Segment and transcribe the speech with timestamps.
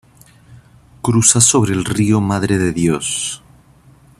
[1.03, 3.43] Cruza sobre el río Madre de Dios.